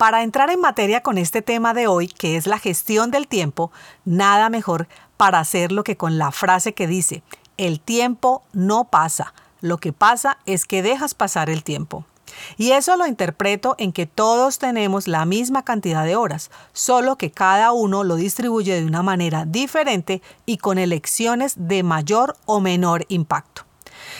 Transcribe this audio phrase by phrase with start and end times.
[0.00, 3.70] Para entrar en materia con este tema de hoy, que es la gestión del tiempo,
[4.06, 7.22] nada mejor para hacerlo que con la frase que dice,
[7.58, 12.06] el tiempo no pasa, lo que pasa es que dejas pasar el tiempo.
[12.56, 17.30] Y eso lo interpreto en que todos tenemos la misma cantidad de horas, solo que
[17.30, 23.04] cada uno lo distribuye de una manera diferente y con elecciones de mayor o menor
[23.10, 23.69] impacto.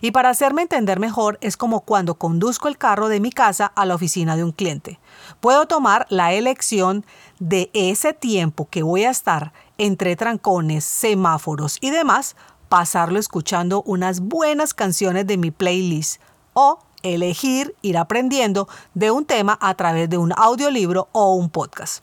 [0.00, 3.84] Y para hacerme entender mejor es como cuando conduzco el carro de mi casa a
[3.84, 4.98] la oficina de un cliente.
[5.40, 7.04] Puedo tomar la elección
[7.38, 12.36] de ese tiempo que voy a estar entre trancones, semáforos y demás,
[12.68, 16.20] pasarlo escuchando unas buenas canciones de mi playlist
[16.54, 22.02] o elegir ir aprendiendo de un tema a través de un audiolibro o un podcast.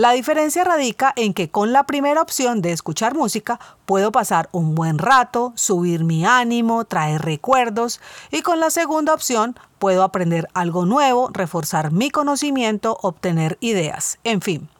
[0.00, 4.74] La diferencia radica en que con la primera opción de escuchar música puedo pasar un
[4.74, 10.86] buen rato, subir mi ánimo, traer recuerdos y con la segunda opción puedo aprender algo
[10.86, 14.70] nuevo, reforzar mi conocimiento, obtener ideas, en fin.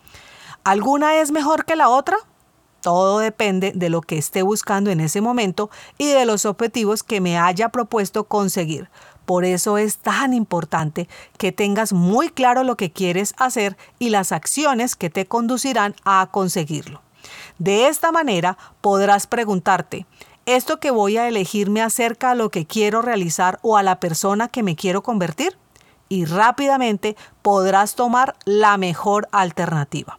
[0.65, 2.17] ¿Alguna es mejor que la otra?
[2.81, 7.21] Todo depende de lo que esté buscando en ese momento y de los objetivos que
[7.21, 8.89] me haya propuesto conseguir.
[9.31, 14.33] Por eso es tan importante que tengas muy claro lo que quieres hacer y las
[14.33, 17.00] acciones que te conducirán a conseguirlo.
[17.61, 20.05] De esta manera podrás preguntarte,
[20.47, 24.01] ¿esto que voy a elegir me acerca a lo que quiero realizar o a la
[24.01, 25.56] persona que me quiero convertir?
[26.08, 30.18] Y rápidamente podrás tomar la mejor alternativa.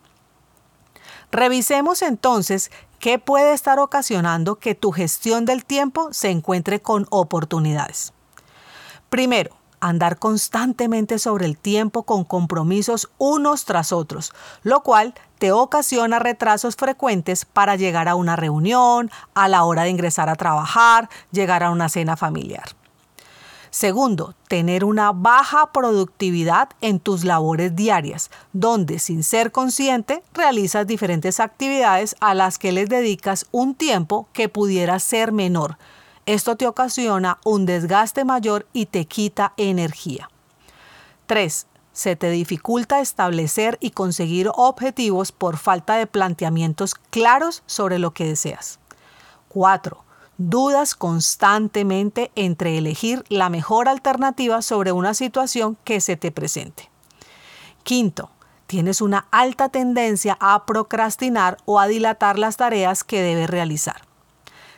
[1.34, 8.14] Revisemos entonces qué puede estar ocasionando que tu gestión del tiempo se encuentre con oportunidades.
[9.12, 14.32] Primero, andar constantemente sobre el tiempo con compromisos unos tras otros,
[14.64, 19.90] lo cual te ocasiona retrasos frecuentes para llegar a una reunión, a la hora de
[19.90, 22.70] ingresar a trabajar, llegar a una cena familiar.
[23.70, 31.42] Segundo, tener una baja productividad en tus labores diarias, donde sin ser consciente realizas diferentes
[31.42, 35.78] actividades a las que les dedicas un tiempo que pudiera ser menor,
[36.26, 40.30] esto te ocasiona un desgaste mayor y te quita energía.
[41.26, 41.68] 3.
[41.94, 48.26] Se te dificulta establecer y conseguir objetivos por falta de planteamientos claros sobre lo que
[48.26, 48.80] deseas.
[49.50, 50.04] 4.
[50.38, 56.90] Dudas constantemente entre elegir la mejor alternativa sobre una situación que se te presente.
[57.84, 58.30] Quinto,
[58.68, 64.02] tienes una alta tendencia a procrastinar o a dilatar las tareas que debes realizar.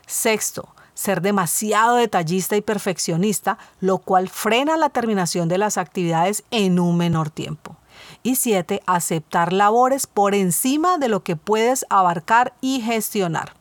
[0.07, 6.79] Sexto, ser demasiado detallista y perfeccionista, lo cual frena la terminación de las actividades en
[6.79, 7.77] un menor tiempo.
[8.21, 13.53] Y siete, aceptar labores por encima de lo que puedes abarcar y gestionar.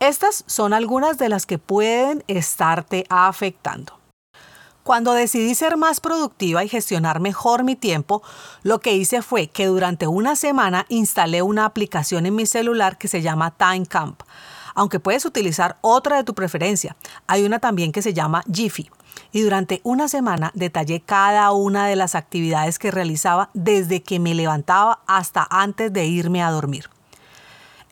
[0.00, 3.98] Estas son algunas de las que pueden estarte afectando.
[4.82, 8.20] Cuando decidí ser más productiva y gestionar mejor mi tiempo,
[8.64, 13.06] lo que hice fue que durante una semana instalé una aplicación en mi celular que
[13.06, 14.22] se llama Time Camp
[14.74, 16.96] aunque puedes utilizar otra de tu preferencia.
[17.26, 18.90] Hay una también que se llama Jiffy.
[19.30, 24.34] Y durante una semana detallé cada una de las actividades que realizaba desde que me
[24.34, 26.88] levantaba hasta antes de irme a dormir.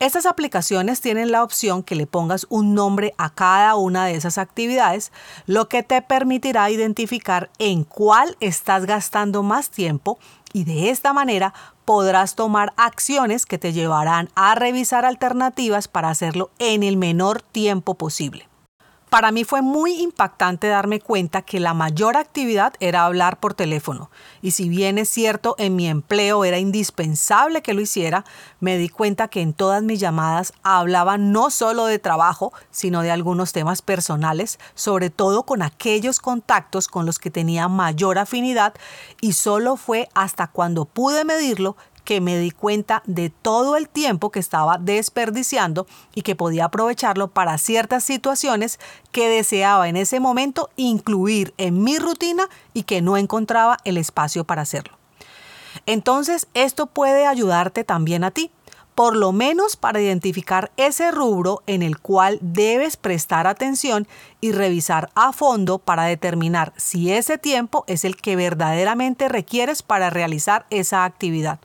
[0.01, 4.39] Estas aplicaciones tienen la opción que le pongas un nombre a cada una de esas
[4.39, 5.13] actividades,
[5.45, 10.19] lo que te permitirá identificar en cuál estás gastando más tiempo
[10.53, 16.51] y de esta manera podrás tomar acciones que te llevarán a revisar alternativas para hacerlo
[16.59, 18.50] en el menor tiempo posible.
[19.11, 24.09] Para mí fue muy impactante darme cuenta que la mayor actividad era hablar por teléfono.
[24.41, 28.25] Y si bien es cierto, en mi empleo era indispensable que lo hiciera,
[28.61, 33.11] me di cuenta que en todas mis llamadas hablaba no solo de trabajo, sino de
[33.11, 38.75] algunos temas personales, sobre todo con aquellos contactos con los que tenía mayor afinidad
[39.21, 44.31] y solo fue hasta cuando pude medirlo que me di cuenta de todo el tiempo
[44.31, 48.79] que estaba desperdiciando y que podía aprovecharlo para ciertas situaciones
[49.13, 54.45] que deseaba en ese momento incluir en mi rutina y que no encontraba el espacio
[54.45, 54.99] para hacerlo.
[55.87, 58.51] Entonces, esto puede ayudarte también a ti.
[58.97, 64.07] por lo menos para identificar ese rubro en el cual debes prestar atención
[64.43, 70.11] y revisar a fondo para determinar si ese tiempo es el que verdaderamente requieres para
[70.11, 71.61] realizar esa actividad.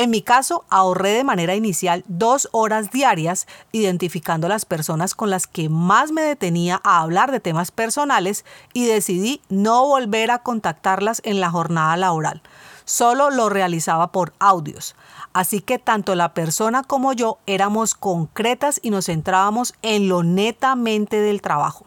[0.00, 5.46] En mi caso, ahorré de manera inicial dos horas diarias identificando las personas con las
[5.46, 11.20] que más me detenía a hablar de temas personales y decidí no volver a contactarlas
[11.22, 12.40] en la jornada laboral.
[12.86, 14.96] Solo lo realizaba por audios.
[15.34, 21.20] Así que tanto la persona como yo éramos concretas y nos centrábamos en lo netamente
[21.20, 21.84] del trabajo.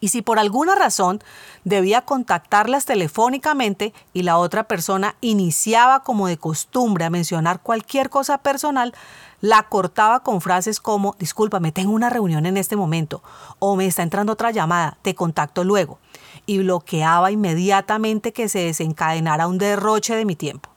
[0.00, 1.20] Y si por alguna razón
[1.64, 8.38] debía contactarlas telefónicamente y la otra persona iniciaba como de costumbre a mencionar cualquier cosa
[8.38, 8.94] personal,
[9.40, 13.22] la cortaba con frases como, discúlpame, tengo una reunión en este momento
[13.58, 15.98] o me está entrando otra llamada, te contacto luego.
[16.46, 20.70] Y bloqueaba inmediatamente que se desencadenara un derroche de mi tiempo.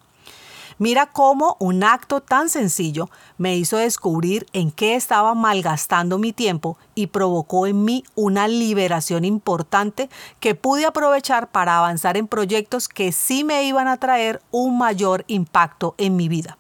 [0.81, 6.75] Mira cómo un acto tan sencillo me hizo descubrir en qué estaba malgastando mi tiempo
[6.95, 13.11] y provocó en mí una liberación importante que pude aprovechar para avanzar en proyectos que
[13.11, 16.57] sí me iban a traer un mayor impacto en mi vida.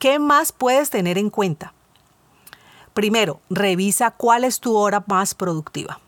[0.00, 1.74] ¿Qué más puedes tener en cuenta?
[2.92, 6.00] Primero, revisa cuál es tu hora más productiva.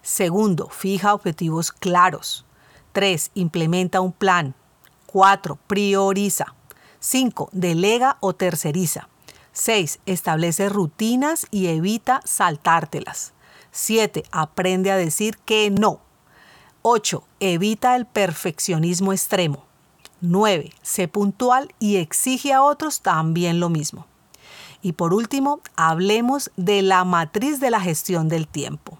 [0.00, 2.46] Segundo, fija objetivos claros.
[2.92, 4.54] Tres, implementa un plan.
[5.14, 5.60] 4.
[5.68, 6.56] Prioriza.
[6.98, 7.50] 5.
[7.52, 9.08] Delega o terceriza.
[9.52, 10.00] 6.
[10.06, 13.32] Establece rutinas y evita saltártelas.
[13.70, 14.24] 7.
[14.32, 16.00] Aprende a decir que no.
[16.82, 17.22] 8.
[17.38, 19.66] Evita el perfeccionismo extremo.
[20.20, 20.72] 9.
[20.82, 24.08] Sé puntual y exige a otros también lo mismo.
[24.82, 28.98] Y por último, hablemos de la matriz de la gestión del tiempo.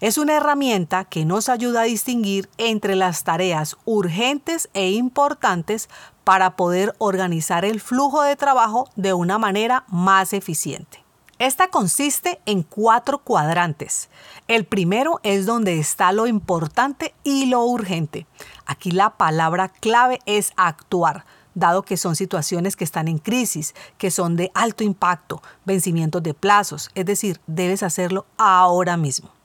[0.00, 5.88] Es una herramienta que nos ayuda a distinguir entre las tareas urgentes e importantes
[6.22, 11.02] para poder organizar el flujo de trabajo de una manera más eficiente.
[11.38, 14.10] Esta consiste en cuatro cuadrantes.
[14.48, 18.26] El primero es donde está lo importante y lo urgente.
[18.66, 24.10] Aquí la palabra clave es actuar, dado que son situaciones que están en crisis, que
[24.10, 29.35] son de alto impacto, vencimientos de plazos, es decir, debes hacerlo ahora mismo.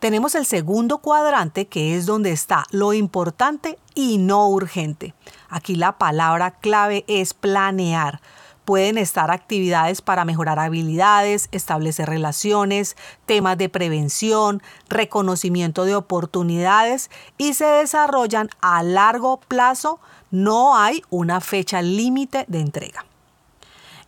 [0.00, 5.12] Tenemos el segundo cuadrante que es donde está lo importante y no urgente.
[5.50, 8.22] Aquí la palabra clave es planear.
[8.64, 17.52] Pueden estar actividades para mejorar habilidades, establecer relaciones, temas de prevención, reconocimiento de oportunidades y
[17.52, 20.00] se desarrollan a largo plazo.
[20.30, 23.04] No hay una fecha límite de entrega.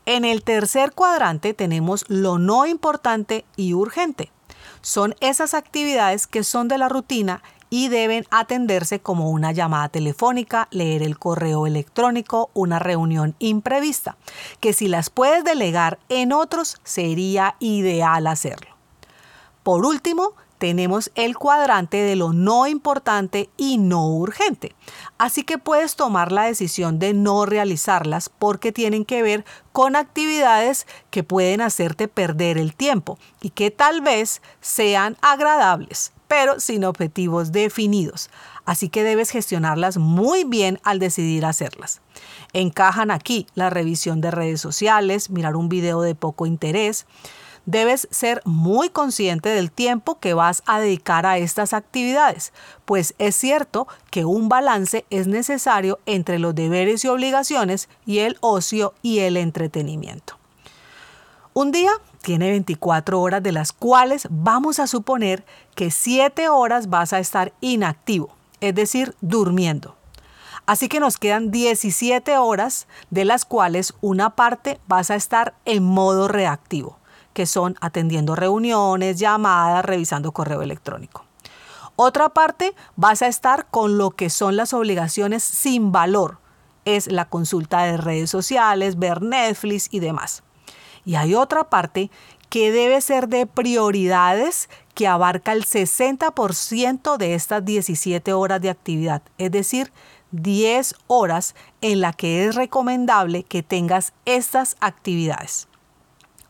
[0.07, 4.31] En el tercer cuadrante tenemos lo no importante y urgente
[4.83, 10.69] son esas actividades que son de la rutina y deben atenderse como una llamada telefónica,
[10.71, 14.19] leer el correo electrónico, una reunión imprevista,
[14.61, 18.77] que si las puedes delegar en otros sería ideal hacerlo.
[19.63, 24.77] Por último, tenemos el cuadrante de lo no importante y no urgente.
[25.19, 30.87] Así que puedes tomar la decisión de no realizarlas porque tienen que ver con actividades
[31.11, 37.51] que pueden hacerte perder el tiempo y que tal vez sean agradables, pero sin objetivos
[37.51, 38.31] definidos.
[38.65, 42.03] Así que debes gestionarlas muy bien al decidir hacerlas.
[42.53, 47.05] Encajan aquí la revisión de redes sociales, mirar un video de poco interés,
[47.67, 52.53] debes ser muy consciente del tiempo que vas a dedicar a estas actividades,
[52.85, 58.37] pues es cierto que un balance es necesario entre los deberes y obligaciones y el
[58.41, 60.39] ocio y el entretenimiento.
[61.55, 61.91] Un día
[62.23, 67.53] tiene 24 horas de las cuales vamos a suponer que 7 horas vas a estar
[67.61, 69.97] inactivo, es decir, durmiendo.
[70.65, 75.83] Así que nos quedan 17 horas de las cuales una parte vas a estar en
[75.83, 76.97] modo reactivo
[77.33, 81.25] que son atendiendo reuniones, llamadas, revisando correo electrónico.
[81.97, 86.39] Otra parte vas a estar con lo que son las obligaciones sin valor.
[86.85, 90.43] Es la consulta de redes sociales, ver Netflix y demás.
[91.05, 92.11] Y hay otra parte
[92.49, 99.23] que debe ser de prioridades que abarca el 60% de estas 17 horas de actividad,
[99.39, 99.93] es decir,
[100.33, 105.69] 10 horas en la que es recomendable que tengas estas actividades.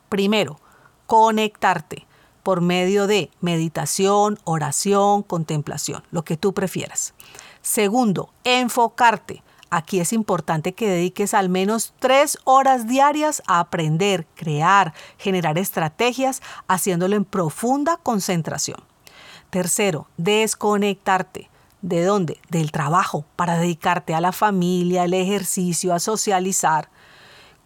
[0.09, 0.57] Primero,
[1.05, 2.05] conectarte
[2.43, 7.13] por medio de meditación, oración, contemplación, lo que tú prefieras.
[7.61, 9.41] Segundo, enfocarte.
[9.69, 16.43] Aquí es importante que dediques al menos tres horas diarias a aprender, crear, generar estrategias,
[16.67, 18.77] haciéndolo en profunda concentración.
[19.49, 21.49] Tercero, desconectarte.
[21.81, 22.39] ¿De dónde?
[22.49, 26.89] Del trabajo, para dedicarte a la familia, al ejercicio, a socializar.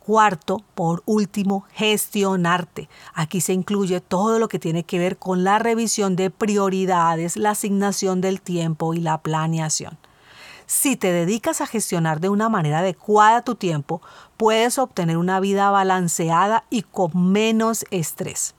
[0.07, 2.87] Cuarto, por último, gestionarte.
[3.13, 7.49] Aquí se incluye todo lo que tiene que ver con la revisión de prioridades, la
[7.49, 9.97] asignación del tiempo y la planeación.
[10.65, 14.01] Si te dedicas a gestionar de una manera adecuada tu tiempo,
[14.37, 18.55] puedes obtener una vida balanceada y con menos estrés.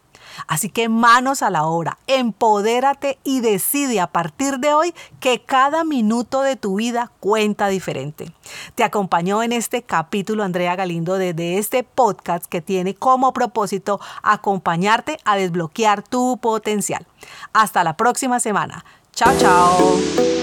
[0.46, 5.84] Así que manos a la obra, empodérate y decide a partir de hoy que cada
[5.84, 8.32] minuto de tu vida cuenta diferente.
[8.74, 15.18] Te acompañó en este capítulo Andrea Galindo desde este podcast que tiene como propósito acompañarte
[15.24, 17.06] a desbloquear tu potencial.
[17.52, 18.84] Hasta la próxima semana.
[19.12, 20.37] Chao, chao.